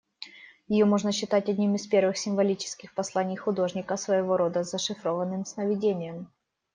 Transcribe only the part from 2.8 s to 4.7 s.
посланий художника, своего рода